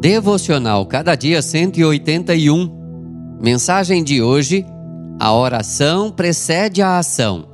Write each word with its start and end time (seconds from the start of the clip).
Devocional 0.00 0.86
Cada 0.86 1.16
Dia 1.16 1.42
181. 1.42 2.70
Mensagem 3.42 4.04
de 4.04 4.22
hoje: 4.22 4.64
A 5.18 5.32
oração 5.34 6.12
precede 6.12 6.80
a 6.80 6.98
ação. 6.98 7.48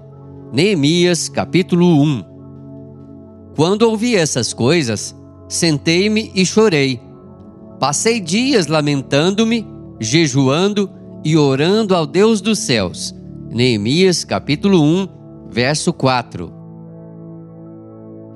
Neemias, 0.52 1.30
capítulo 1.30 2.02
1. 2.02 2.22
Quando 3.56 3.82
ouvi 3.88 4.14
essas 4.14 4.52
coisas, 4.52 5.16
sentei-me 5.48 6.30
e 6.34 6.44
chorei. 6.44 7.00
Passei 7.80 8.20
dias 8.20 8.66
lamentando-me, 8.66 9.66
jejuando 9.98 10.90
e 11.24 11.38
orando 11.38 11.94
ao 11.94 12.06
Deus 12.06 12.42
dos 12.42 12.58
céus. 12.58 13.14
Neemias, 13.50 14.22
capítulo 14.22 14.82
1, 14.82 15.08
verso 15.50 15.94
4. 15.94 16.52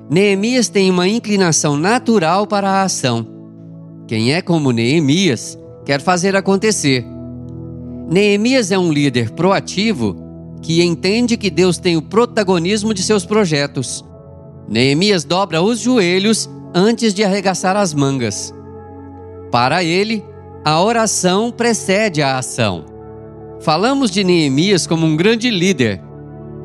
Neemias 0.09 0.67
tem 0.67 0.89
uma 0.89 1.07
inclinação 1.07 1.77
natural 1.77 2.47
para 2.47 2.71
a 2.71 2.81
ação. 2.81 3.38
Quem 4.09 4.33
é 4.33 4.41
como 4.41 4.71
Neemias 4.71 5.55
quer 5.85 6.01
fazer 6.01 6.35
acontecer. 6.35 7.05
Neemias 8.09 8.71
é 8.71 8.79
um 8.79 8.91
líder 8.91 9.29
proativo 9.29 10.15
que 10.63 10.81
entende 10.81 11.37
que 11.37 11.51
Deus 11.51 11.77
tem 11.77 11.95
o 11.95 12.01
protagonismo 12.01 12.91
de 12.91 13.03
seus 13.03 13.23
projetos. 13.23 14.03
Neemias 14.67 15.23
dobra 15.23 15.61
os 15.61 15.79
joelhos 15.79 16.49
antes 16.73 17.13
de 17.13 17.23
arregaçar 17.23 17.77
as 17.77 17.93
mangas. 17.93 18.51
Para 19.51 19.83
ele, 19.83 20.25
a 20.65 20.81
oração 20.81 21.51
precede 21.51 22.19
a 22.23 22.39
ação. 22.39 22.85
Falamos 23.59 24.09
de 24.09 24.23
Neemias 24.23 24.87
como 24.87 25.05
um 25.05 25.15
grande 25.15 25.51
líder, 25.51 26.01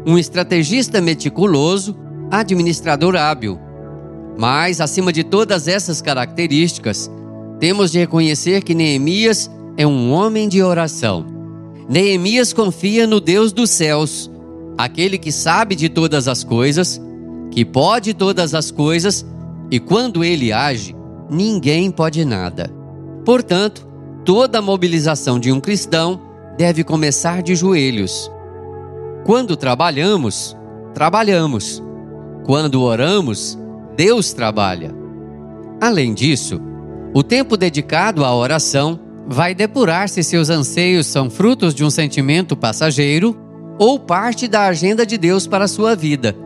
um 0.07 0.16
estrategista 0.16 0.99
meticuloso, 0.99 1.95
administrador 2.30 3.15
hábil. 3.16 3.61
Mas, 4.38 4.80
acima 4.80 5.13
de 5.13 5.23
todas 5.23 5.69
essas 5.69 6.01
características, 6.01 7.11
temos 7.61 7.91
de 7.93 7.99
reconhecer 7.99 8.63
que 8.63 8.75
Neemias 8.75 9.51
é 9.77 9.87
um 9.87 10.13
homem 10.13 10.49
de 10.49 10.63
oração. 10.63 11.27
Neemias 11.88 12.52
confia 12.52 13.07
no 13.07 13.21
Deus 13.21 13.52
dos 13.52 13.71
céus, 13.71 14.30
aquele 14.77 15.19
que 15.19 15.30
sabe 15.30 15.74
de 15.74 15.88
todas 15.88 16.29
as 16.29 16.43
coisas, 16.43 17.01
que 17.51 17.65
pode 17.65 18.15
todas 18.15 18.55
as 18.55 18.71
coisas 18.71 19.24
e 19.71 19.79
quando 19.79 20.24
ele 20.24 20.52
age, 20.52 20.95
ninguém 21.30 21.91
pode 21.91 22.24
nada. 22.24 22.71
Portanto, 23.24 23.87
toda 24.24 24.59
a 24.59 24.63
mobilização 24.63 25.39
de 25.39 25.51
um 25.51 25.61
cristão 25.61 26.21
deve 26.57 26.85
começar 26.85 27.43
de 27.43 27.55
joelhos. 27.55 28.30
Quando 29.24 29.57
trabalhamos, 29.57 30.57
trabalhamos. 30.93 31.83
Quando 32.45 32.83
oramos, 32.83 33.59
Deus 33.96 34.33
trabalha. 34.33 34.95
Além 35.80 36.13
disso, 36.13 36.61
o 37.15 37.23
tempo 37.23 37.57
dedicado 37.57 38.24
à 38.24 38.34
oração 38.34 38.98
vai 39.29 39.54
depurar 39.54 40.09
se 40.09 40.20
seus 40.24 40.51
anseios 40.51 41.07
são 41.07 41.30
frutos 41.30 41.73
de 41.73 41.84
um 41.84 41.88
sentimento 41.88 42.56
passageiro 42.56 43.38
ou 43.79 44.01
parte 44.01 44.48
da 44.48 44.66
agenda 44.66 45.06
de 45.06 45.16
Deus 45.16 45.46
para 45.46 45.65
a 45.65 45.68
sua 45.68 45.95
vida. 45.95 46.37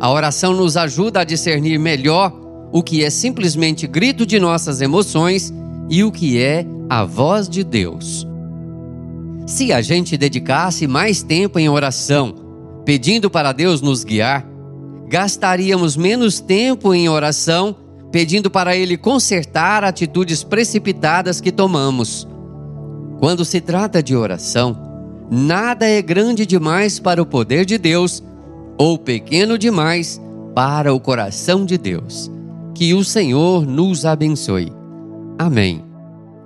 A 0.00 0.10
oração 0.10 0.54
nos 0.54 0.78
ajuda 0.78 1.20
a 1.20 1.24
discernir 1.24 1.78
melhor 1.78 2.32
o 2.72 2.82
que 2.82 3.04
é 3.04 3.10
simplesmente 3.10 3.86
grito 3.86 4.24
de 4.24 4.40
nossas 4.40 4.80
emoções 4.80 5.52
e 5.90 6.02
o 6.02 6.10
que 6.10 6.40
é 6.42 6.66
a 6.88 7.04
voz 7.04 7.46
de 7.46 7.62
Deus. 7.62 8.26
Se 9.46 9.70
a 9.70 9.82
gente 9.82 10.16
dedicasse 10.16 10.86
mais 10.86 11.22
tempo 11.22 11.58
em 11.58 11.68
oração, 11.68 12.34
pedindo 12.86 13.28
para 13.28 13.52
Deus 13.52 13.82
nos 13.82 14.02
guiar, 14.02 14.46
gastaríamos 15.08 15.94
menos 15.94 16.40
tempo 16.40 16.94
em 16.94 17.06
oração, 17.06 17.76
pedindo 18.14 18.48
para 18.48 18.76
Ele 18.76 18.96
consertar 18.96 19.82
atitudes 19.82 20.44
precipitadas 20.44 21.40
que 21.40 21.50
tomamos. 21.50 22.28
Quando 23.18 23.44
se 23.44 23.60
trata 23.60 24.00
de 24.00 24.14
oração, 24.14 24.78
nada 25.28 25.84
é 25.84 26.00
grande 26.00 26.46
demais 26.46 27.00
para 27.00 27.20
o 27.20 27.26
poder 27.26 27.64
de 27.64 27.76
Deus 27.76 28.22
ou 28.78 28.96
pequeno 28.96 29.58
demais 29.58 30.20
para 30.54 30.94
o 30.94 31.00
coração 31.00 31.64
de 31.66 31.76
Deus. 31.76 32.30
Que 32.72 32.94
o 32.94 33.02
Senhor 33.02 33.66
nos 33.66 34.06
abençoe. 34.06 34.72
Amém. 35.36 35.82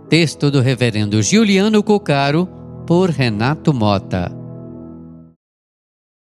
Texto 0.08 0.50
do 0.50 0.62
Reverendo 0.62 1.20
Giuliano 1.20 1.82
Cocaro, 1.82 2.48
por 2.86 3.10
Renato 3.10 3.74
Mota. 3.74 4.37